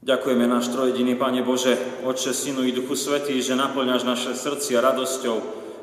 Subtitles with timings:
[0.00, 1.76] Ďakujeme náš trojediný Pane Bože,
[2.08, 5.36] Otče, Synu i Duchu Svetý, že naplňaš naše srdcia radosťou,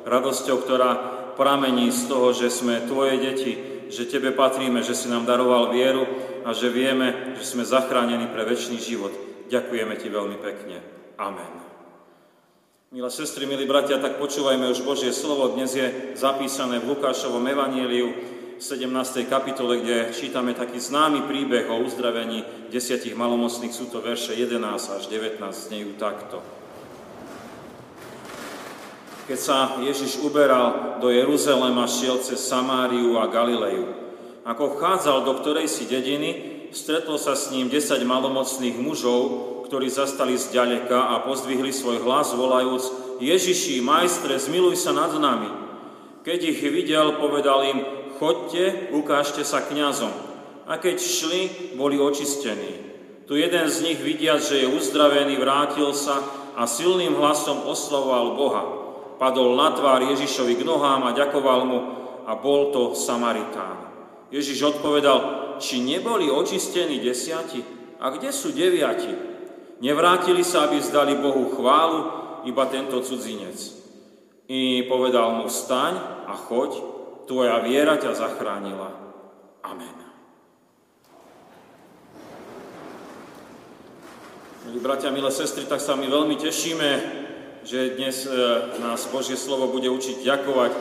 [0.10, 0.92] radosťou, ktorá
[1.38, 3.54] pramení z toho, že sme Tvoje deti,
[3.94, 6.10] že Tebe patríme, že si nám daroval vieru
[6.42, 9.14] a že vieme, že sme zachránení pre väčší život.
[9.54, 10.82] Ďakujeme Ti veľmi pekne.
[11.22, 11.54] Amen.
[12.90, 15.54] Milé sestry, milí bratia, tak počúvajme už Božie slovo.
[15.54, 19.30] Dnes je zapísané v Lukášovom evaníliu, 17.
[19.30, 22.42] kapitole, kde čítame taký známy príbeh o uzdravení
[22.74, 26.42] desiatich malomocných, sú to verše 11 až 19, znejú takto.
[29.30, 33.94] Keď sa Ježiš uberal do Jeruzalema, šiel cez Samáriu a Galileju.
[34.42, 39.22] Ako vchádzal do ktorej si dediny, stretlo sa s ním 10 malomocných mužov,
[39.70, 45.52] ktorí zastali zďaleka a pozdvihli svoj hlas, volajúc Ježiši, majstre, zmiluj sa nad nami.
[46.26, 47.80] Keď ich videl, povedal im,
[48.18, 50.12] chodte, ukážte sa kňazom.
[50.68, 51.42] A keď šli,
[51.80, 52.84] boli očistení.
[53.30, 56.20] Tu jeden z nich vidiac, že je uzdravený, vrátil sa
[56.58, 58.64] a silným hlasom oslavoval Boha.
[59.22, 61.80] Padol na tvár Ježišovi k nohám a ďakoval mu
[62.28, 63.88] a bol to Samaritán.
[64.32, 67.64] Ježiš odpovedal, či neboli očistení desiati?
[67.98, 69.10] A kde sú deviati?
[69.82, 72.00] Nevrátili sa, aby zdali Bohu chválu,
[72.46, 73.58] iba tento cudzinec.
[74.48, 75.94] I povedal mu, vstaň
[76.30, 76.97] a choď,
[77.28, 78.90] tvoja viera ťa zachránila.
[79.68, 79.96] Amen.
[84.68, 86.90] Milí bratia, milé sestry, tak sa my veľmi tešíme,
[87.64, 88.32] že dnes e,
[88.84, 90.72] nás Božie slovo bude učiť ďakovať.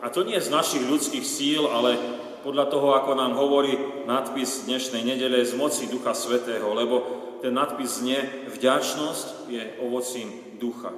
[0.00, 1.96] A to nie z našich ľudských síl, ale
[2.40, 3.76] podľa toho, ako nám hovorí
[4.08, 6.96] nadpis dnešnej nedele z moci Ducha Svetého, lebo
[7.40, 10.92] ten nadpis znie vďačnosť je ovocím ducha.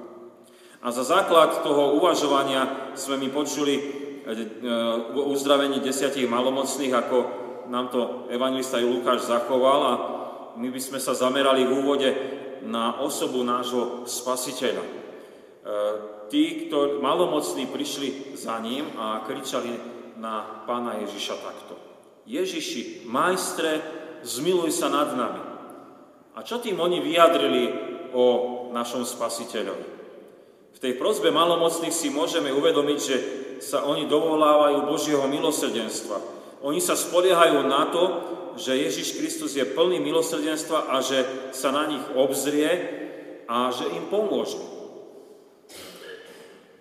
[0.83, 4.35] A za základ toho uvažovania sme mi počuli E,
[5.19, 7.19] uzdravení desiatich malomocných, ako
[7.67, 9.95] nám to evangelista Lukáš zachoval a
[10.55, 12.11] my by sme sa zamerali v úvode
[12.63, 14.85] na osobu nášho spasiteľa.
[14.87, 14.91] E,
[16.31, 19.75] tí, ktorí malomocní prišli za ním a kričali
[20.23, 21.75] na pána Ježiša takto.
[22.23, 23.83] Ježiši, majstre,
[24.23, 25.43] zmiluj sa nad nami.
[26.39, 27.65] A čo tým oni vyjadrili
[28.15, 28.25] o
[28.71, 29.87] našom spasiteľovi?
[30.73, 36.19] V tej prozbe malomocných si môžeme uvedomiť, že sa oni dovolávajú Božieho milosrdenstva.
[36.67, 38.05] Oni sa spoliehajú na to,
[38.59, 41.23] že Ježiš Kristus je plný milosrdenstva a že
[41.55, 42.69] sa na nich obzrie
[43.47, 44.59] a že im pomôže.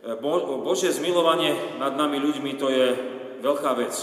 [0.02, 2.88] Bo, Božie zmilovanie nad nami ľuďmi to je
[3.46, 3.94] veľká vec.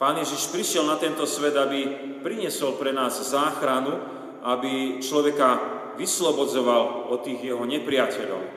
[0.00, 1.88] Pán Ježiš prišiel na tento svet, aby
[2.24, 3.96] priniesol pre nás záchranu,
[4.44, 8.55] aby človeka vyslobodzoval od tých jeho nepriateľov.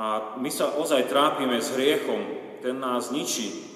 [0.00, 2.24] A my sa ozaj trápime s hriechom,
[2.64, 3.68] ten nás ničí.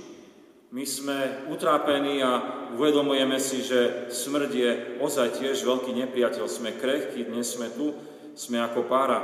[0.73, 2.33] My sme utrápení a
[2.73, 4.71] uvedomujeme si, že smrť je
[5.05, 6.49] ozaj tiež veľký nepriateľ.
[6.49, 7.93] Sme krehkí, dnes sme tu,
[8.33, 9.21] sme ako pára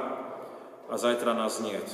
[0.92, 1.88] a zajtra nás niet.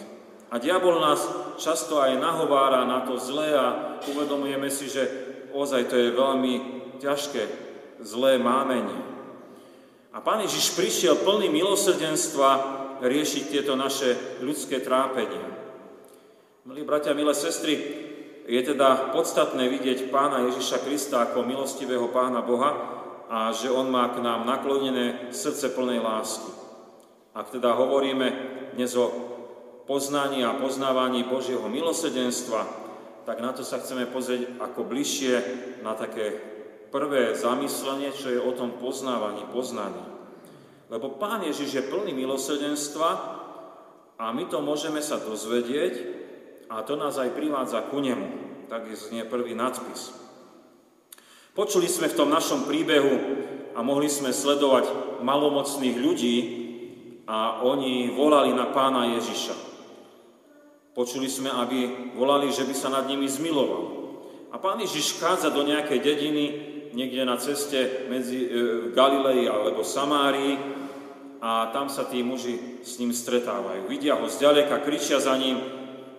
[0.50, 1.22] A diabol nás
[1.58, 5.06] často aj nahovára na to zlé a uvedomujeme si, že
[5.54, 6.54] ozaj to je veľmi
[6.98, 7.42] ťažké,
[8.02, 9.06] zlé mámenie.
[10.10, 15.44] A Pán Ježiš prišiel plný milosrdenstva riešiť tieto naše ľudské trápenia.
[16.66, 17.74] Milí bratia, milé sestry,
[18.46, 22.70] je teda podstatné vidieť pána Ježiša Krista ako milostivého pána Boha
[23.26, 26.50] a že on má k nám naklonené srdce plnej lásky.
[27.34, 28.26] Ak teda hovoríme
[28.78, 29.10] dnes o
[29.86, 32.66] poznaní a poznávaní Božieho milosedenstva,
[33.26, 35.34] tak na to sa chceme pozrieť ako bližšie
[35.82, 36.38] na také
[36.94, 40.15] prvé zamyslenie, čo je o tom poznávaní, poznaní.
[40.86, 43.10] Lebo Pán Ježiš je plný milosrdenstva
[44.16, 45.94] a my to môžeme sa dozvedieť
[46.70, 48.46] a to nás aj privádza ku nemu.
[48.70, 50.14] Tak znie prvý nadpis.
[51.54, 53.14] Počuli sme v tom našom príbehu
[53.74, 56.36] a mohli sme sledovať malomocných ľudí
[57.26, 59.56] a oni volali na pána Ježiša.
[60.94, 63.84] Počuli sme, aby volali, že by sa nad nimi zmiloval.
[64.54, 66.44] A pán Ježiš vchádza do nejakej dediny,
[66.94, 68.48] niekde na ceste medzi e,
[68.92, 70.54] Galilei alebo Samárii
[71.40, 73.90] a tam sa tí muži s ním stretávajú.
[73.90, 75.58] Vidia ho zďaleka, kričia za ním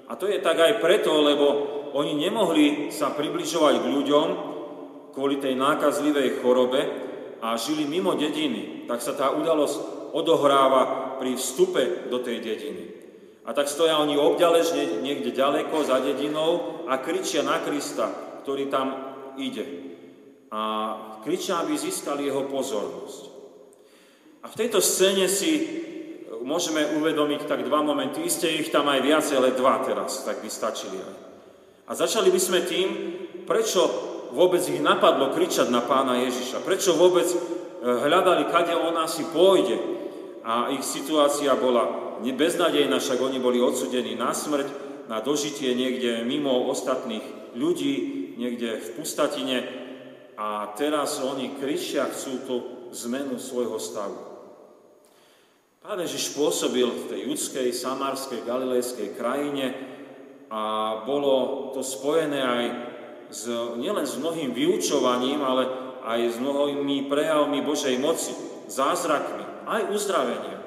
[0.08, 1.46] a to je tak aj preto, lebo
[1.92, 4.28] oni nemohli sa približovať k ľuďom
[5.12, 6.82] kvôli tej nákazlivej chorobe
[7.44, 8.88] a žili mimo dediny.
[8.88, 12.84] Tak sa tá udalosť odohráva pri vstupe do tej dediny.
[13.48, 18.12] A tak stoja oni obďaležne niekde ďaleko za dedinou a kričia na Krista,
[18.44, 18.88] ktorý tam
[19.40, 19.87] ide
[20.52, 20.62] a
[21.24, 23.22] kričia, aby získali jeho pozornosť.
[24.44, 25.64] A v tejto scéne si e,
[26.40, 28.24] môžeme uvedomiť tak dva momenty.
[28.24, 30.96] Isté ich tam aj viacej, ale dva teraz, tak by stačili.
[31.88, 32.88] A začali by sme tým,
[33.44, 33.84] prečo
[34.32, 36.64] vôbec ich napadlo kričať na pána Ježiša.
[36.64, 37.28] Prečo vôbec
[37.84, 39.80] hľadali, kade on asi pôjde.
[40.48, 46.68] A ich situácia bola beznadejná, však oni boli odsudení na smrť, na dožitie niekde mimo
[46.72, 47.96] ostatných ľudí,
[48.36, 49.87] niekde v pustatine.
[50.38, 52.56] A teraz oni kričia, chcú tú
[52.94, 54.22] zmenu svojho stavu.
[55.82, 59.74] Pán Ježiš pôsobil v tej judskej, samárskej, galilejskej krajine
[60.52, 62.66] a bolo to spojené aj
[63.34, 63.50] s,
[63.82, 65.64] nielen s mnohým vyučovaním, ale
[66.06, 68.32] aj s mnohými prejavmi Božej moci,
[68.70, 70.58] zázrakmi, aj uzdravenia.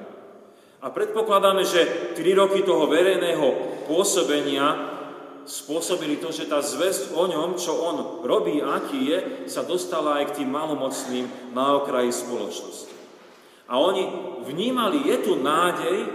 [0.80, 3.46] A predpokladáme, že tri roky toho verejného
[3.84, 4.89] pôsobenia
[5.50, 9.18] spôsobili to, že tá zväzť o ňom, čo on robí, aký je,
[9.50, 12.94] sa dostala aj k tým malomocným na okraji spoločnosti.
[13.66, 14.06] A oni
[14.46, 16.06] vnímali, je tu nádej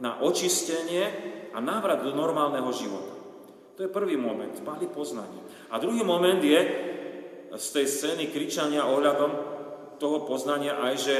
[0.00, 1.08] na očistenie
[1.56, 3.16] a návrat do normálneho života.
[3.80, 5.40] To je prvý moment, mali poznanie.
[5.72, 6.60] A druhý moment je
[7.56, 9.30] z tej scény kričania ohľadom
[9.96, 11.16] toho poznania aj, že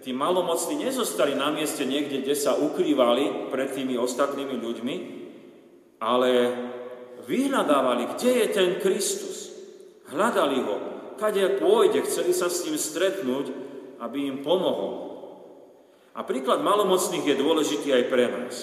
[0.00, 5.19] tí malomocní nezostali na mieste niekde, kde sa ukrývali pred tými ostatnými ľuďmi,
[6.00, 6.32] ale
[7.28, 9.52] vyhľadávali, kde je ten Kristus.
[10.10, 10.76] Hľadali ho,
[11.20, 13.70] kade pôjde, chceli sa s ním stretnúť
[14.00, 15.12] aby im pomohol.
[16.16, 18.56] A príklad malomocných je dôležitý aj pre nás.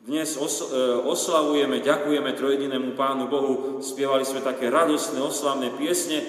[0.00, 0.40] Dnes e,
[1.06, 6.24] oslavujeme, ďakujeme trojedinému Pánu Bohu, spievali sme také radostné, oslavné piesne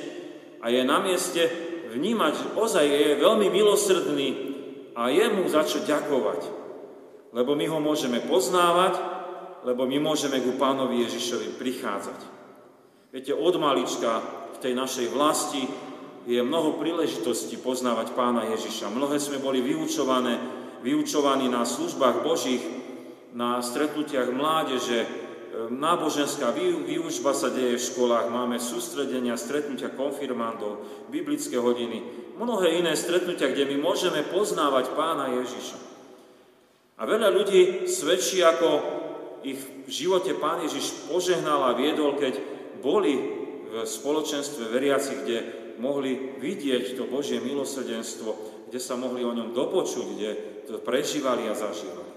[0.62, 1.50] a je na mieste
[1.92, 4.30] vnímať, že ozaj je veľmi milosrdný
[4.96, 6.62] a je mu za čo ďakovať.
[7.32, 9.00] Lebo my ho môžeme poznávať,
[9.62, 12.20] lebo my môžeme ku Pánovi Ježišovi prichádzať.
[13.12, 14.24] Viete, od malička
[14.56, 15.68] v tej našej vlasti
[16.26, 18.94] je mnoho príležitostí poznávať pána Ježiša.
[18.94, 20.38] Mnohé sme boli vyučované,
[20.86, 22.62] vyučovaní na službách Božích,
[23.34, 25.08] na stretnutiach mládeže,
[25.72, 26.56] náboženská
[26.88, 32.02] výučba sa deje v školách, máme sústredenia, stretnutia konfirmandov, biblické hodiny,
[32.40, 35.78] mnohé iné stretnutia, kde my môžeme poznávať pána Ježiša.
[37.02, 39.01] A veľa ľudí svedčí, ako
[39.42, 42.38] ich v živote pán Ježiš požehnal a viedol, keď
[42.82, 43.14] boli
[43.72, 45.38] v spoločenstve veriacich, kde
[45.80, 48.36] mohli vidieť to Božie milosrdenstvo,
[48.70, 50.32] kde sa mohli o ňom dopočuť, kde
[50.68, 52.12] to prežívali a zažívali.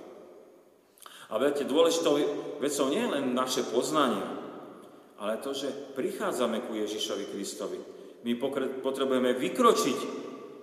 [1.32, 2.20] A viete, dôležitou
[2.60, 4.22] vecou nie je len naše poznanie,
[5.18, 7.78] ale to, že prichádzame ku Ježišovi Kristovi.
[8.24, 8.36] My
[8.82, 9.98] potrebujeme vykročiť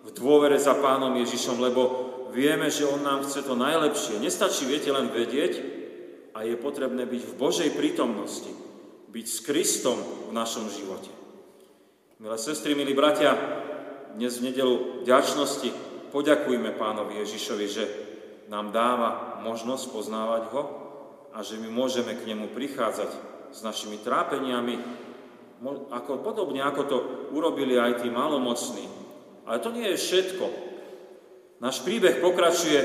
[0.02, 1.82] v dôvere za Pánom Ježišom, lebo
[2.34, 4.22] vieme, že On nám chce to najlepšie.
[4.22, 5.81] Nestačí, viete, len vedieť,
[6.32, 8.52] a je potrebné byť v Božej prítomnosti,
[9.12, 10.00] byť s Kristom
[10.30, 11.12] v našom živote.
[12.22, 13.36] Milé sestry, milí bratia,
[14.16, 15.70] dnes v nedelu vďačnosti
[16.14, 17.84] poďakujme pánovi Ježišovi, že
[18.52, 20.64] nám dáva možnosť poznávať ho
[21.32, 23.12] a že my môžeme k nemu prichádzať
[23.52, 24.76] s našimi trápeniami,
[25.92, 26.98] ako, podobne ako to
[27.36, 28.88] urobili aj tí malomocní.
[29.48, 30.46] Ale to nie je všetko.
[31.60, 32.80] Náš príbeh pokračuje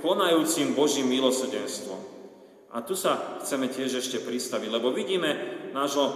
[0.00, 2.09] konajúcim Božím milosrdenstvom.
[2.70, 5.34] A tu sa chceme tiež ešte pristaviť, lebo vidíme
[5.74, 6.14] nášho e,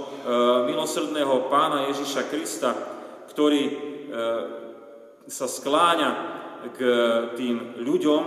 [0.70, 2.70] milosrdného pána Ježiša Krista,
[3.34, 3.74] ktorý e,
[5.26, 6.10] sa skláňa
[6.78, 6.80] k
[7.34, 8.22] tým ľuďom,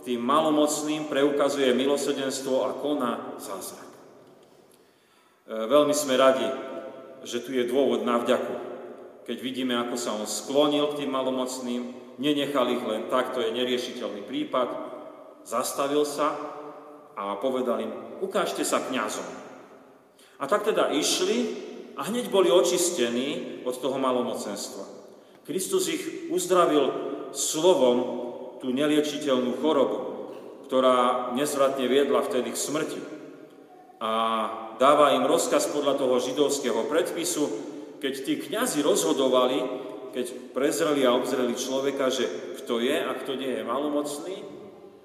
[0.00, 3.84] k tým malomocným, preukazuje milosrdenstvo a koná zázrak.
[3.84, 3.94] E,
[5.68, 6.48] veľmi sme radi,
[7.20, 8.56] že tu je dôvod na vďaku.
[9.28, 13.52] Keď vidíme, ako sa on sklonil k tým malomocným, nenechal ich len tak, to je
[13.52, 14.68] neriešiteľný prípad,
[15.44, 16.56] zastavil sa
[17.18, 17.90] a povedal im,
[18.22, 19.26] ukážte sa kňazom.
[20.38, 21.66] A tak teda išli
[21.98, 24.86] a hneď boli očistení od toho malomocenstva.
[25.42, 26.94] Kristus ich uzdravil
[27.34, 27.98] slovom
[28.62, 30.30] tú neliečiteľnú chorobu,
[30.70, 33.00] ktorá nezvratne viedla vtedy k smrti.
[33.98, 34.12] A
[34.78, 37.50] dáva im rozkaz podľa toho židovského predpisu,
[37.98, 39.58] keď tí kňazi rozhodovali,
[40.14, 42.30] keď prezreli a obzreli človeka, že
[42.62, 44.57] kto je a kto nie je malomocný,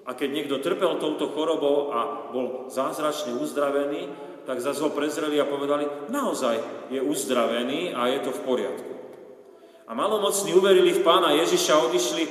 [0.03, 4.11] a keď niekto trpel touto chorobou a bol zázračne uzdravený,
[4.43, 8.93] tak zase ho prezreli a povedali, naozaj je uzdravený a je to v poriadku.
[9.87, 12.23] A malomocní uverili v pána Ježiša, odišli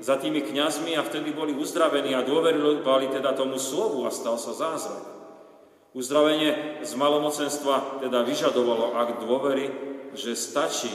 [0.00, 4.56] za tými kňazmi a vtedy boli uzdravení a dôverovali teda tomu slovu a stal sa
[4.56, 5.04] zázrak.
[5.92, 9.68] Uzdravenie z malomocenstva teda vyžadovalo akt dôvery,
[10.16, 10.90] že stačí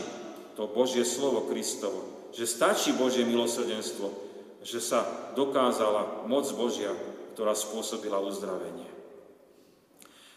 [0.57, 4.24] to Božie slovo Kristovo, že stačí Božie milosrdenstvo,
[4.65, 5.05] že sa
[5.37, 6.89] dokázala moc Božia,
[7.37, 8.89] ktorá spôsobila uzdravenie.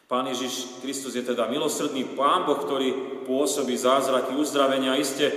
[0.04, 5.00] Pán Ježiš Kristus je teda milosrdný Pán Boh, ktorý pôsobí zázraky uzdravenia.
[5.00, 5.32] Iste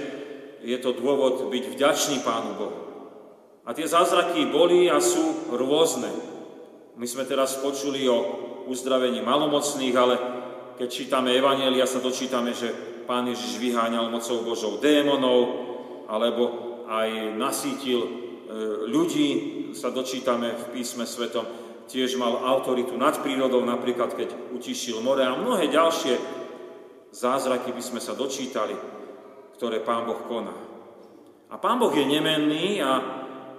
[0.59, 2.79] je to dôvod byť vďačný Pánu Bohu.
[3.63, 6.11] A tie zázraky boli a sú rôzne.
[6.95, 8.17] My sme teraz počuli o
[8.67, 10.15] uzdravení malomocných, ale
[10.79, 12.71] keď čítame Evanielia, sa dočítame, že
[13.07, 15.67] Pán Ježiš vyháňal mocou Božou démonov
[16.07, 16.43] alebo
[16.87, 18.30] aj nasítil
[18.87, 19.29] ľudí,
[19.71, 21.47] sa dočítame v písme svetom,
[21.87, 26.15] tiež mal autoritu nad prírodou, napríklad keď utišil more a mnohé ďalšie
[27.11, 28.75] zázraky by sme sa dočítali,
[29.59, 30.55] ktoré Pán Boh koná.
[31.51, 32.91] A Pán Boh je nemenný a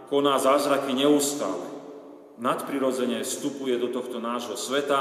[0.09, 1.69] koná zázraky neustále.
[2.41, 5.01] Nadprirodzene vstupuje do tohto nášho sveta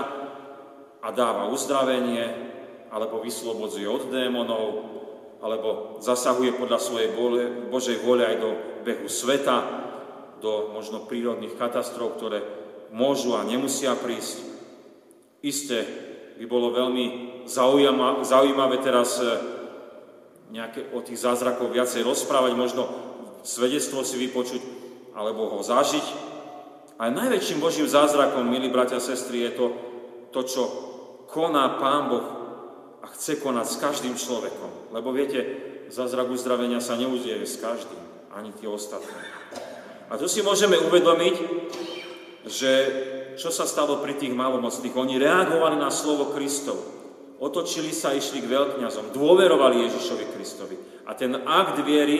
[0.99, 2.51] a dáva uzdravenie,
[2.91, 4.63] alebo vyslobodzuje od démonov,
[5.41, 7.09] alebo zasahuje podľa svojej
[7.73, 8.49] Božej vôle aj do
[8.85, 9.81] behu sveta,
[10.37, 12.45] do možno prírodných katastrof, ktoré
[12.93, 14.41] môžu a nemusia prísť.
[15.41, 15.85] Isté
[16.37, 17.05] by bolo veľmi
[18.25, 19.25] zaujímavé teraz e,
[20.53, 22.85] nejaké o tých zázrakov viacej rozprávať, možno
[23.41, 24.61] svedectvo si vypočuť
[25.17, 26.05] alebo ho zažiť.
[27.01, 29.65] Ale najväčším Božím zázrakom, milí bratia a sestry, je to,
[30.29, 30.63] to čo
[31.25, 32.40] koná Pán Boh
[33.01, 34.93] a chce konať s každým človekom.
[34.93, 35.41] Lebo viete,
[35.89, 39.21] zázrak uzdravenia sa neudieje s každým, ani tie ostatné.
[40.11, 41.35] A tu si môžeme uvedomiť,
[42.45, 42.71] že
[43.39, 44.93] čo sa stalo pri tých malomocných.
[44.93, 46.77] Oni reagovali na slovo Kristov.
[47.41, 50.75] Otočili sa, išli k veľkňazom, dôverovali Ježišovi Kristovi.
[51.09, 52.19] A ten akt viery,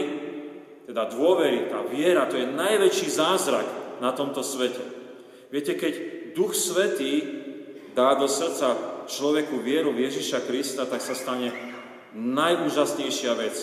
[0.89, 3.67] teda dôvery, tá viera, to je najväčší zázrak
[4.01, 4.81] na tomto svete.
[5.53, 5.93] Viete, keď
[6.33, 7.21] Duch Svetý
[7.93, 8.73] dá do srdca
[9.07, 11.53] človeku vieru v Ježiša Krista, tak sa stane
[12.17, 13.55] najúžasnejšia vec.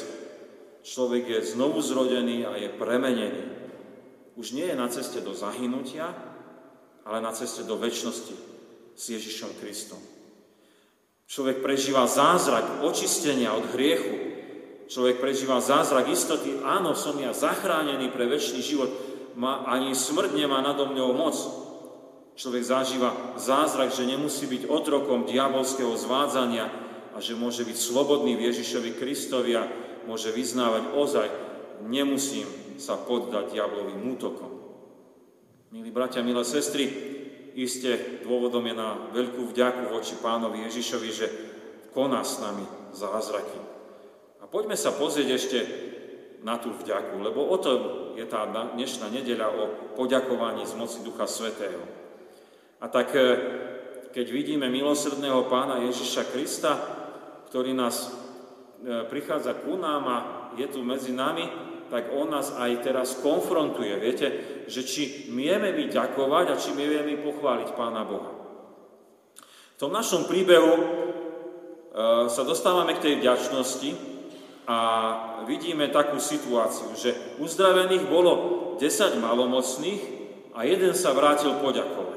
[0.86, 3.44] Človek je znovu zrodený a je premenený.
[4.38, 6.14] Už nie je na ceste do zahynutia,
[7.02, 8.36] ale na ceste do väčšnosti
[8.94, 10.00] s Ježišom Kristom.
[11.28, 14.16] Človek prežíva zázrak očistenia od hriechu.
[14.88, 18.88] Človek prežíva zázrak istoty, áno, som ja zachránený pre väčší život,
[19.36, 21.36] ma, ani smrť nemá nado mňou moc.
[22.38, 26.70] Človek zažíva zázrak, že nemusí byť otrokom diabolského zvádzania
[27.10, 29.66] a že môže byť slobodný v Ježišovi Kristovi a
[30.06, 31.28] môže vyznávať ozaj,
[31.90, 32.46] nemusím
[32.78, 34.54] sa poddať diablovým útokom.
[35.74, 36.86] Milí bratia, milé sestry,
[37.58, 41.26] iste dôvodom je na veľkú vďaku voči pánovi Ježišovi, že
[41.90, 42.62] koná s nami
[42.94, 43.58] zázraky.
[44.38, 45.58] A poďme sa pozrieť ešte
[46.46, 47.70] na tú vďaku, lebo o to
[48.14, 49.64] je tá dnešná nedeľa o
[49.98, 51.98] poďakovaní z moci Ducha Svetého.
[52.78, 53.22] A tak, e,
[54.14, 56.72] keď vidíme milosrdného pána Ježiša Krista,
[57.50, 60.18] ktorý nás e, prichádza ku nám a
[60.54, 61.46] je tu medzi nami,
[61.88, 63.96] tak on nás aj teraz konfrontuje.
[63.98, 64.26] Viete,
[64.68, 68.30] že či mieme my ďakovať a či mieme pochváliť Pána Boha.
[69.74, 70.82] V tom našom príbehu e,
[72.30, 73.90] sa dostávame k tej vďačnosti
[74.68, 74.78] a
[75.48, 78.32] vidíme takú situáciu, že uzdravených bolo
[78.76, 80.02] 10 malomocných
[80.52, 82.07] a jeden sa vrátil poďakovať.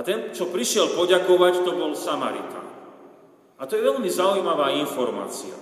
[0.00, 2.64] A ten, čo prišiel poďakovať, to bol Samaritán.
[3.60, 5.52] A to je veľmi zaujímavá informácia.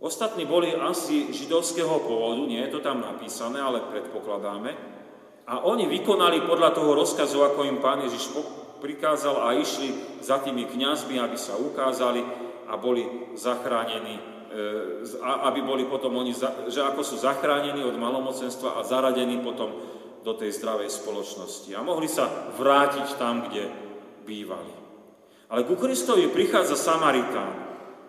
[0.00, 4.72] Ostatní boli asi židovského pôvodu, nie je to tam napísané, ale predpokladáme.
[5.44, 8.32] A oni vykonali podľa toho rozkazu, ako im pán Ježiš
[8.80, 12.24] prikázal a išli za tými kňazmi, aby sa ukázali
[12.66, 13.04] a boli
[13.36, 16.32] zachránení E, aby boli potom oni,
[16.72, 19.68] že ako sú zachránení od malomocenstva a zaradení potom
[20.26, 21.70] do tej zdravej spoločnosti.
[21.78, 23.70] A mohli sa vrátiť tam, kde
[24.26, 24.74] bývali.
[25.46, 27.54] Ale ku Kristovi prichádza Samaritán.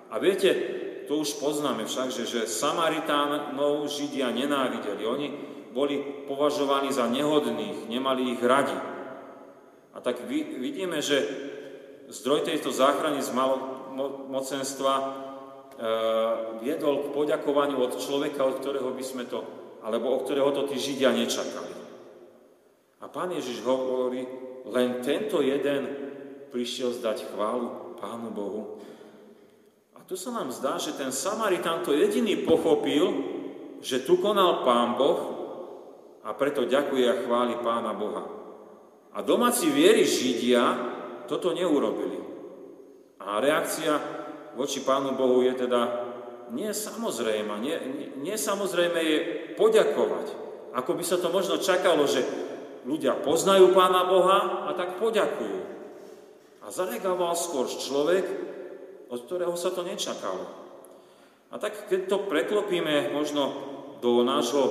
[0.09, 0.49] A viete,
[1.05, 5.05] to už poznáme však, že, že Samaritánov Židia nenávideli.
[5.05, 5.27] Oni
[5.69, 8.73] boli považovaní za nehodných, nemali ich radi.
[9.93, 11.21] A tak vidíme, že
[12.09, 14.93] zdroj tejto záchrany z malomocenstva
[15.77, 19.45] Eh, viedol k poďakovaniu od človeka, od ktorého by sme to,
[19.85, 21.76] alebo od ktorého to tí Židia nečakali.
[22.97, 24.25] A pán Ježiš hovorí,
[24.67, 25.85] len tento jeden
[26.49, 28.81] prišiel zdať chválu Pánu Bohu.
[29.97, 33.05] A tu sa nám zdá, že ten Samaritán to jediný pochopil,
[33.81, 35.19] že tu konal Pán Boh
[36.25, 38.25] a preto ďakuje a chváli Pána Boha.
[39.13, 40.63] A domáci viery Židia
[41.29, 42.21] toto neurobili.
[43.21, 43.97] A reakcia
[44.57, 45.81] voči Pánu Bohu je teda
[46.53, 47.53] nie samozrejme.
[47.59, 49.17] Nie, nie, nie samozrejme je
[49.59, 50.27] poďakovať.
[50.77, 52.23] Ako by sa to možno čakalo, že
[52.87, 55.59] ľudia poznajú Pána Boha a tak poďakujú.
[56.63, 58.23] A zareagoval skôr človek,
[59.11, 60.47] od ktorého sa to nečakalo.
[61.51, 63.51] A tak keď to preklopíme možno
[63.99, 64.63] do nášho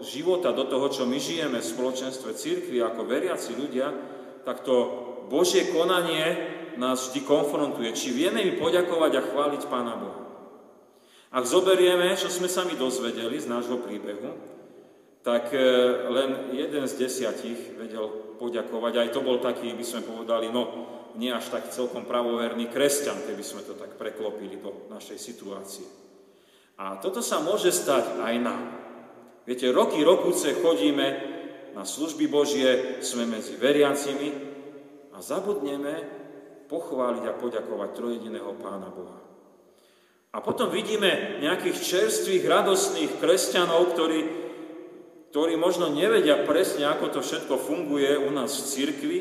[0.00, 3.92] života, do toho, čo my žijeme v spoločenstve církvy ako veriaci ľudia,
[4.44, 4.76] tak to
[5.28, 10.22] Božie konanie nás vždy konfrontuje, či vieme mi poďakovať a chváliť Pána Boha.
[11.28, 14.57] Ak zoberieme, čo sme sa mi dozvedeli z nášho príbehu,
[15.28, 15.60] tak e,
[16.08, 18.08] len jeden z desiatich vedel
[18.40, 18.92] poďakovať.
[18.96, 20.88] Aj to bol taký, by sme povedali, no
[21.20, 25.84] nie až tak celkom pravoverný kresťan, keby sme to tak preklopili do našej situácie.
[26.80, 28.64] A toto sa môže stať aj nám.
[29.44, 31.06] Viete, roky, rokuce chodíme
[31.76, 34.32] na služby Božie, sme medzi veriacimi
[35.12, 35.94] a zabudneme
[36.72, 39.20] pochváliť a poďakovať trojediného Pána Boha.
[40.32, 44.47] A potom vidíme nejakých čerstvých, radostných kresťanov, ktorí,
[45.28, 49.18] ktorí možno nevedia presne, ako to všetko funguje u nás v cirkvi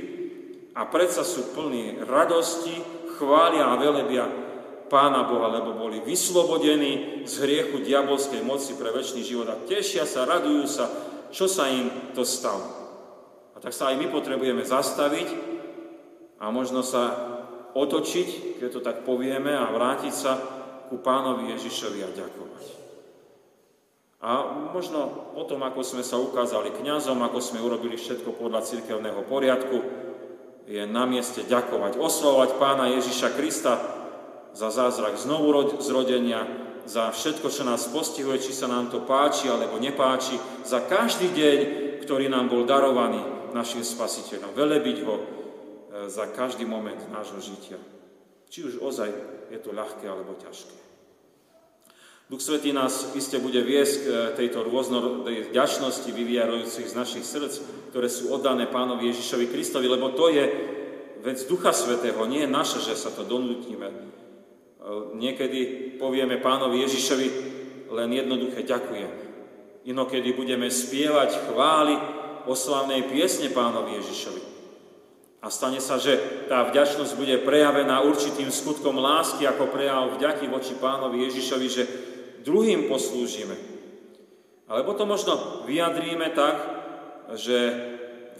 [0.71, 2.79] a predsa sú plní radosti,
[3.19, 4.25] chvália a velebia
[4.87, 10.23] Pána Boha, lebo boli vyslobodení z hriechu diabolskej moci pre väčší život a tešia sa,
[10.23, 10.87] radujú sa,
[11.27, 12.63] čo sa im to stalo.
[13.51, 15.27] A tak sa aj my potrebujeme zastaviť
[16.39, 17.35] a možno sa
[17.75, 20.39] otočiť, keď to tak povieme, a vrátiť sa
[20.87, 22.86] ku pánovi Ježišovi a ďakovať.
[24.17, 29.77] A možno potom, ako sme sa ukázali kňazom, ako sme urobili všetko podľa cirkevného poriadku,
[30.67, 33.77] je na mieste ďakovať, oslovať pána Ježiša Krista
[34.51, 36.43] za zázrak znovu zrodenia,
[36.87, 41.59] za všetko, čo nás postihuje, či sa nám to páči alebo nepáči, za každý deň,
[42.03, 43.19] ktorý nám bol darovaný
[43.51, 44.55] našim spasiteľom.
[44.55, 45.23] Velebiť ho e,
[46.07, 47.75] za každý moment nášho žitia.
[48.47, 49.11] Či už ozaj
[49.51, 50.86] je to ľahké alebo ťažké.
[52.27, 57.55] Duch Svetý nás iste bude viesť k e, tejto rôznorodej vďačnosti vyvíjajúcich z našich srdc,
[57.95, 60.43] ktoré sú oddané Pánovi Ježišovi Kristovi, lebo to je
[61.23, 63.87] vec Ducha Svetého, nie je naše, že sa to donútime.
[63.87, 63.95] E,
[65.15, 67.27] niekedy povieme Pánovi Ježišovi
[67.95, 69.11] len jednoduché ďakujem.
[69.87, 71.95] Inokedy budeme spievať chvály
[72.43, 74.59] oslavnej piesne Pánovi Ježišovi.
[75.39, 76.19] A stane sa, že
[76.51, 81.83] tá vďačnosť bude prejavená určitým skutkom lásky ako prejav vďaky voči pánovi Ježišovi, že
[82.47, 83.59] druhým poslúžime.
[84.71, 86.55] Alebo to možno vyjadríme tak,
[87.35, 87.59] že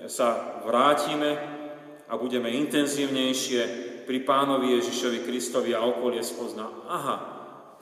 [0.07, 1.35] sa vrátime
[2.07, 3.61] a budeme intenzívnejšie
[4.07, 6.71] pri pánovi Ježišovi Kristovi a okolie spozná.
[6.87, 7.15] Aha,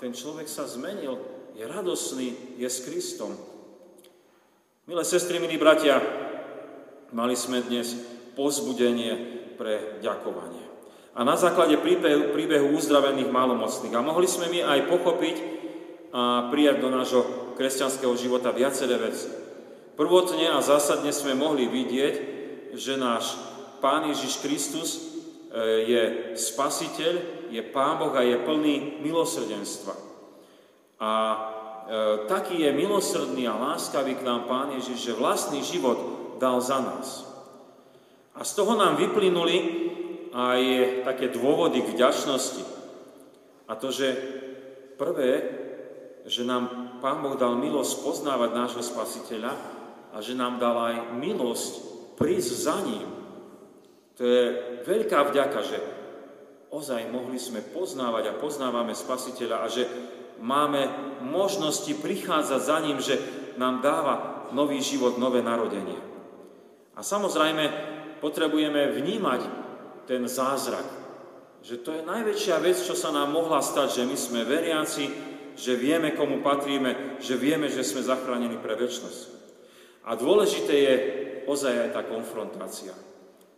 [0.01, 1.21] ten človek sa zmenil,
[1.53, 3.37] je radosný, je s Kristom.
[4.89, 6.01] Milé sestry, milí bratia,
[7.13, 7.93] mali sme dnes
[8.33, 9.13] pozbudenie
[9.57, 10.65] pre ďakovanie.
[11.15, 13.95] A na základe príbehu, uzdravených malomocných.
[13.95, 15.35] A mohli sme my aj pochopiť
[16.15, 17.23] a prijať do nášho
[17.59, 19.27] kresťanského života viaceré veci.
[19.99, 22.15] Prvotne a zásadne sme mohli vidieť,
[22.71, 23.35] že náš
[23.83, 24.99] Pán Ježiš Kristus e,
[25.83, 26.03] je
[26.39, 27.13] spasiteľ,
[27.51, 29.95] je Pán Boh a je plný milosrdenstva.
[31.03, 31.35] A e,
[32.31, 35.99] taký je milosrdný a láskavý k nám Pán Ježiš, že vlastný život
[36.39, 37.27] dal za nás.
[38.35, 39.91] A z toho nám vyplynuli
[40.31, 40.61] aj
[41.07, 42.63] také dôvody k vďačnosti.
[43.67, 44.15] A to, že
[44.95, 45.63] prvé,
[46.25, 49.53] že nám Pán Boh dal milosť poznávať nášho Spasiteľa
[50.09, 51.73] a že nám dal aj milosť
[52.17, 53.07] prísť za ním.
[54.17, 54.43] To je
[54.87, 55.77] veľká vďaka, že
[56.73, 59.83] ozaj mohli sme poznávať a poznávame Spasiteľa a že
[60.41, 60.89] máme
[61.21, 63.21] možnosti prichádzať za ním, že
[63.61, 65.99] nám dáva nový život, nové narodenie.
[66.95, 69.41] A samozrejme, potrebujeme vnímať
[70.07, 70.87] ten zázrak.
[71.65, 75.79] Že to je najväčšia vec, čo sa nám mohla stať, že my sme veriaci, že
[75.79, 79.33] vieme, komu patríme, že vieme, že sme zachránení pre väčnosť.
[80.05, 80.95] A dôležité je
[81.49, 82.93] ozaj aj tá konfrontácia.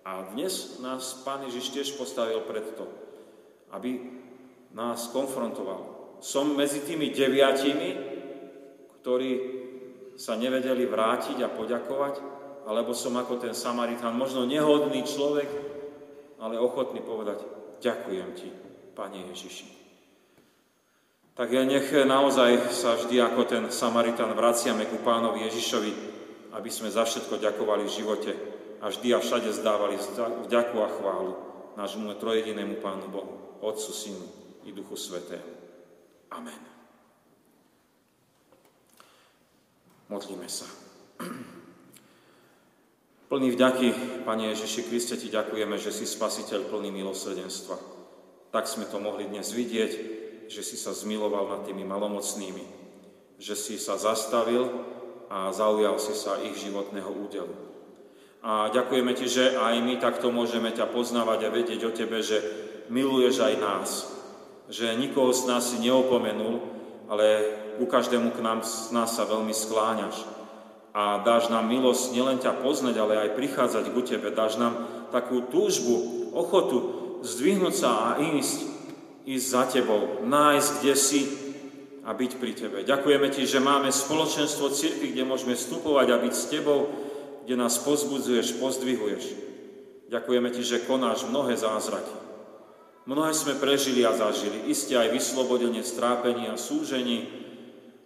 [0.08, 2.88] A dnes nás Pán Ježiš tiež postavil pred to,
[3.76, 4.00] aby
[4.72, 6.16] nás konfrontoval.
[6.24, 7.90] Som medzi tými deviatimi,
[9.02, 9.32] ktorí
[10.16, 12.16] sa nevedeli vrátiť a poďakovať,
[12.68, 15.48] alebo som ako ten Samaritán, možno nehodný človek,
[16.42, 17.44] ale ochotný povedať,
[17.80, 18.50] ďakujem ti,
[18.98, 19.77] Pane Ježiši.
[21.38, 25.92] Tak nech naozaj sa vždy ako ten Samaritán vraciame ku pánovi Ježišovi,
[26.58, 28.34] aby sme za všetko ďakovali v živote
[28.82, 30.02] a vždy a všade zdávali
[30.50, 31.38] vďaku a chválu
[31.78, 34.26] nášmu trojedinému Pánu Bohu, Otcu, Synu
[34.66, 35.46] i Duchu Svetému.
[36.34, 36.58] Amen.
[40.10, 40.66] Modlíme sa.
[43.30, 43.94] Plný vďaky,
[44.26, 47.78] Pane Ježiši Kriste, Ti ďakujeme, že si spasiteľ plný milosrdenstva.
[48.50, 50.17] Tak sme to mohli dnes vidieť,
[50.48, 52.66] že si sa zmiloval nad tými malomocnými,
[53.38, 54.68] že si sa zastavil
[55.28, 57.52] a zaujal si sa ich životného údelu.
[58.42, 62.40] A ďakujeme Ti, že aj my takto môžeme ťa poznávať a vedieť o Tebe, že
[62.88, 63.90] miluješ aj nás,
[64.72, 66.64] že nikoho z nás si neopomenul,
[67.12, 67.26] ale
[67.76, 70.24] ku každému k nám, z nás sa veľmi skláňaš
[70.98, 74.34] a dáš nám milosť nielen ťa poznať, ale aj prichádzať ku Tebe.
[74.34, 76.78] Dáš nám takú túžbu, ochotu
[77.22, 78.77] zdvihnúť sa a ísť,
[79.28, 81.22] ísť za Tebou, nájsť, kde si
[82.08, 82.78] a byť pri Tebe.
[82.88, 86.88] Ďakujeme Ti, že máme spoločenstvo cirkvi, kde môžeme vstupovať a byť s Tebou,
[87.44, 89.26] kde nás pozbudzuješ, pozdvihuješ.
[90.08, 92.16] Ďakujeme Ti, že konáš mnohé zázraky.
[93.04, 94.72] Mnohé sme prežili a zažili.
[94.72, 97.28] Isté aj vyslobodenie, strápení a súžení,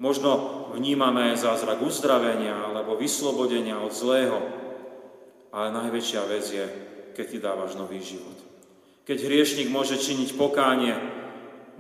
[0.02, 4.42] Možno vnímame zázrak uzdravenia alebo vyslobodenia od zlého,
[5.54, 6.66] ale najväčšia vec je,
[7.14, 8.51] keď ty dávaš nový život.
[9.02, 10.94] Keď hriešnik môže činiť pokánie,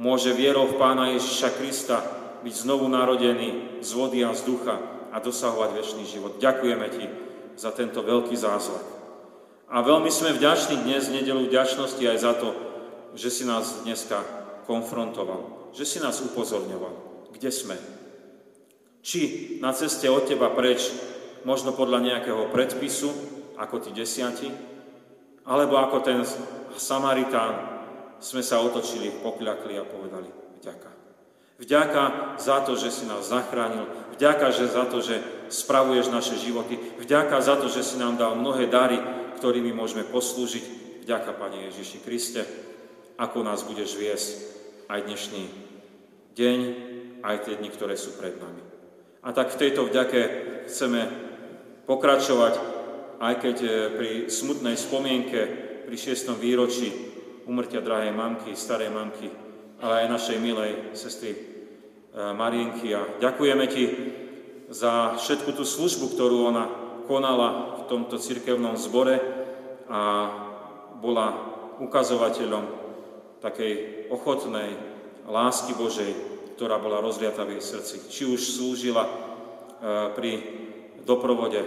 [0.01, 2.01] môže vierou v Pána Ježiša Krista
[2.41, 4.81] byť znovu narodený z vody a z ducha
[5.13, 6.41] a dosahovať väčší život.
[6.41, 7.05] Ďakujeme ti
[7.53, 8.86] za tento veľký zázrak.
[9.71, 12.49] A veľmi sme vďační dnes, nedelu vďačnosti aj za to,
[13.15, 14.19] že si nás dneska
[14.65, 17.77] konfrontoval, že si nás upozorňoval, kde sme,
[19.01, 20.91] či na ceste od teba preč,
[21.47, 23.10] možno podľa nejakého predpisu,
[23.57, 24.49] ako tí desiati,
[25.45, 26.21] alebo ako ten
[26.77, 27.71] Samaritán,
[28.21, 30.30] sme sa otočili, pokľakli a povedali
[30.62, 30.89] vďaka.
[31.62, 32.04] Vďaka
[32.41, 33.86] za to, že si nás zachránil,
[34.17, 38.38] vďaka že za to, že spravuješ naše životy, vďaka za to, že si nám dal
[38.38, 38.97] mnohé dary,
[39.38, 40.82] ktorými môžeme poslúžiť.
[41.01, 42.45] Vďaka, Pane Ježiši Kriste,
[43.17, 44.30] ako nás budeš viesť
[44.86, 45.43] aj dnešný
[46.38, 46.60] deň,
[47.25, 48.62] aj tie dni, ktoré sú pred nami.
[49.21, 50.21] A tak v tejto vďake
[50.69, 51.10] chceme
[51.86, 52.54] pokračovať,
[53.21, 55.39] aj keď e, pri smutnej spomienke,
[55.86, 56.89] pri šiestom výročí
[57.45, 59.29] umrtia drahej mamky, starej mamky,
[59.77, 61.39] ale aj našej milej sestry e,
[62.34, 62.89] Marienky.
[62.97, 63.84] A ďakujeme ti
[64.73, 66.65] za všetku tú službu, ktorú ona
[67.05, 69.21] konala v tomto cirkevnom zbore
[69.86, 70.01] a
[70.97, 71.27] bola
[71.77, 72.65] ukazovateľom
[73.41, 74.73] takej ochotnej
[75.29, 76.13] lásky Božej,
[76.57, 77.95] ktorá bola rozliata v jej srdci.
[78.10, 79.12] Či už slúžila e,
[80.17, 80.31] pri
[81.05, 81.62] doprovode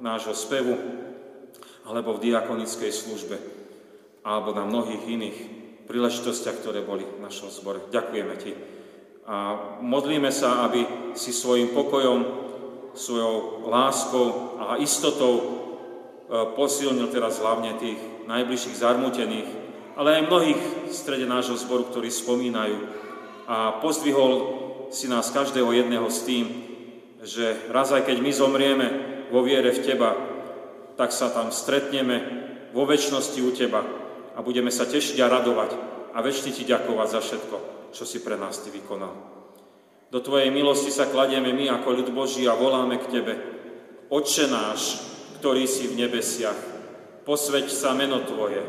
[0.00, 0.74] nášho spevu,
[1.84, 3.36] alebo v diakonickej službe,
[4.24, 5.38] alebo na mnohých iných
[5.88, 7.82] príležitostiach, ktoré boli v našom zbore.
[7.88, 8.52] Ďakujeme Ti.
[9.30, 9.36] A
[9.84, 12.48] modlíme sa, aby si svojim pokojom,
[12.94, 15.44] svojou láskou a istotou e,
[16.58, 19.48] posilnil teraz hlavne tých najbližších zarmutených,
[19.94, 20.60] ale aj mnohých
[20.90, 22.78] v strede nášho zboru, ktorí spomínajú
[23.50, 24.32] a pozdvihol
[24.94, 26.69] si nás každého jedného s tým,
[27.20, 28.86] že raz aj keď my zomrieme
[29.28, 30.16] vo viere v Teba,
[30.96, 32.16] tak sa tam stretneme
[32.72, 33.82] vo väčšnosti u Teba
[34.36, 35.70] a budeme sa tešiť a radovať
[36.16, 37.56] a väčšine Ti ďakovať za všetko,
[37.92, 39.14] čo si pre nás Ty vykonal.
[40.10, 43.34] Do Tvojej milosti sa kladieme my ako ľud Boží a voláme k Tebe.
[44.10, 44.98] Otče náš,
[45.38, 46.58] ktorý si v nebesiach,
[47.22, 48.64] posveď sa meno Tvoje,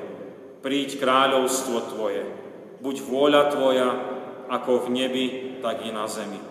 [0.61, 2.21] príď kráľovstvo Tvoje,
[2.83, 3.89] buď vôľa Tvoja,
[4.51, 5.25] ako v nebi,
[5.63, 6.50] tak i na zemi.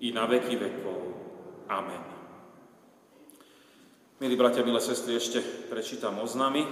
[0.00, 0.98] i na veky vekov.
[1.70, 2.02] Amen.
[4.22, 6.64] Milí bratia, milé sestry, ešte prečítam oznamy.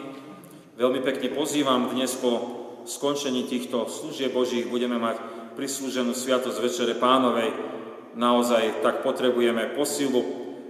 [0.79, 5.21] Veľmi pekne pozývam dnes po skončení týchto služieb Božích budeme mať
[5.59, 7.53] prislúženú sviatosť Večere Pánovej.
[8.17, 10.21] Naozaj tak potrebujeme posilu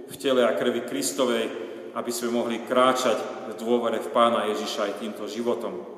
[0.09, 1.45] v tele a krvi Kristovej,
[1.93, 5.93] aby sme mohli kráčať v dôvere v Pána Ježiša aj týmto životom.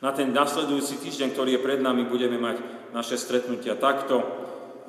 [0.00, 2.56] Na ten nasledujúci týždeň, ktorý je pred nami, budeme mať
[2.96, 4.24] naše stretnutia takto.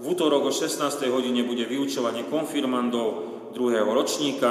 [0.01, 0.81] V útorok o 16.
[1.13, 3.21] hodine bude vyučovanie konfirmandov
[3.53, 4.49] druhého ročníka.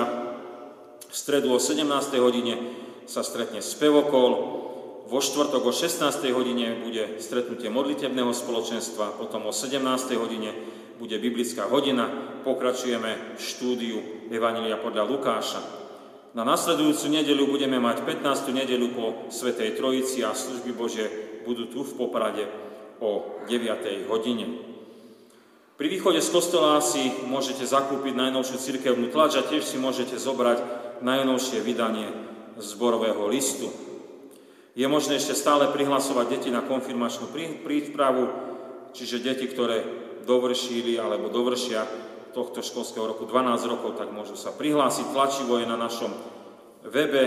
[1.11, 1.91] V stredu o 17.
[2.23, 2.55] hodine
[3.11, 4.31] sa stretne spevokol.
[5.11, 6.07] Vo štvrtok o 16.
[6.31, 9.83] hodine bude stretnutie modlitebného spoločenstva, potom o 17.
[10.15, 10.55] hodine
[11.03, 12.07] bude biblická hodina,
[12.47, 15.61] pokračujeme štúdiu Evanília podľa Lukáša.
[16.31, 18.55] Na nasledujúcu nedeľu budeme mať 15.
[18.55, 21.11] nedeľu po Svetej Trojici a služby Bože
[21.43, 22.47] budú tu v Poprade
[23.03, 24.07] o 9.
[24.07, 24.70] hodine.
[25.81, 30.61] Pri východe z kostola si môžete zakúpiť najnovšiu cirkevnú tlač a tiež si môžete zobrať
[31.01, 32.13] najnovšie vydanie
[32.61, 33.73] zborového listu.
[34.77, 37.33] Je možné ešte stále prihlasovať deti na konfirmačnú
[37.65, 38.29] prípravu,
[38.93, 39.81] čiže deti, ktoré
[40.29, 41.89] dovršili alebo dovršia
[42.37, 45.17] tohto školského roku 12 rokov, tak môžu sa prihlásiť.
[45.17, 46.13] Tlačivo je na našom
[46.93, 47.25] webe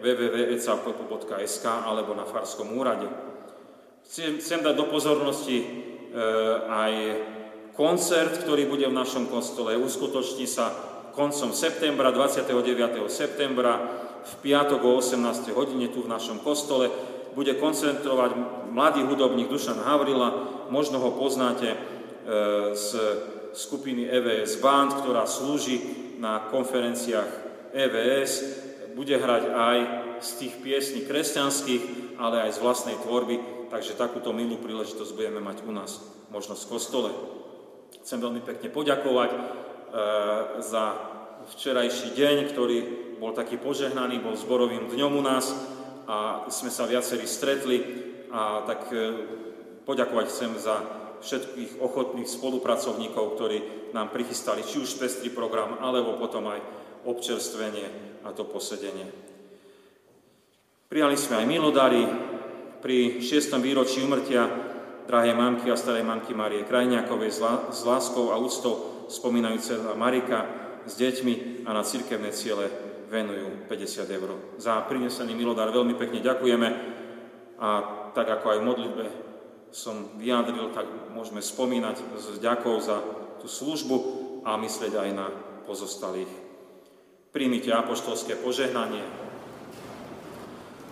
[0.00, 3.04] www.ecap.sk alebo na Farskom úrade.
[4.08, 5.66] Chcem, chcem dať do pozornosti e,
[6.72, 6.92] aj
[7.76, 9.76] koncert, ktorý bude v našom kostole.
[9.76, 10.72] Uskutoční sa
[11.12, 13.08] koncom septembra, 29.
[13.08, 13.80] septembra,
[14.22, 15.50] v piatok o 18.
[15.52, 16.88] hodine tu v našom kostole.
[17.32, 18.36] Bude koncentrovať
[18.70, 20.30] mladý hudobník Dušan Havrila,
[20.68, 21.78] možno ho poznáte e,
[22.76, 22.88] z
[23.56, 25.80] skupiny EVS Band, ktorá slúži
[26.20, 27.30] na konferenciách
[27.72, 28.32] EVS,
[28.92, 29.78] bude hrať aj
[30.20, 35.64] z tých piesní kresťanských, ale aj z vlastnej tvorby, takže takúto milú príležitosť budeme mať
[35.64, 37.10] u nás, možno v kostole.
[38.02, 39.38] Chcem veľmi pekne poďakovať e,
[40.58, 40.84] za
[41.54, 42.78] včerajší deň, ktorý
[43.22, 45.54] bol taký požehnaný, bol zborovým dňom u nás
[46.10, 47.78] a sme sa viacerí stretli
[48.34, 48.98] a tak e,
[49.86, 50.76] poďakovať chcem za
[51.22, 53.58] všetkých ochotných spolupracovníkov, ktorí
[53.94, 56.58] nám prichystali či už pestrý program, alebo potom aj
[57.06, 57.86] občerstvenie
[58.26, 59.06] a to posedenie.
[60.90, 62.02] Prijali sme aj milodary
[62.82, 63.62] pri 6.
[63.62, 64.71] výročí umrtia
[65.06, 67.30] drahej mamky a starej mamky Marie Krajňákovej
[67.70, 70.46] s láskou a úctou spomínajúce Marika
[70.86, 72.66] s deťmi a na cirkevné ciele
[73.12, 74.30] venujú 50 eur.
[74.56, 76.68] Za prinesený milodár veľmi pekne ďakujeme
[77.60, 77.68] a
[78.16, 79.04] tak ako aj v modlitbe
[79.72, 80.84] som vyjadril, tak
[81.16, 83.00] môžeme spomínať s ďakou za
[83.40, 83.96] tú službu
[84.44, 85.26] a myslieť aj na
[85.64, 86.28] pozostalých.
[87.32, 89.00] Príjmite apoštolské požehnanie.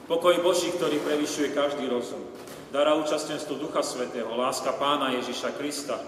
[0.09, 2.25] Pokoj Boží, ktorý prevyšuje každý rozum,
[2.70, 5.98] dara účastenstvo Ducha Svetého, láska Pána Ježiša Krista,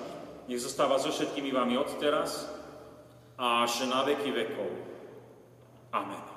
[0.47, 2.47] nech zostáva so všetkými vami od teraz
[3.39, 4.71] a až na veky vekov.
[5.93, 6.32] Amen.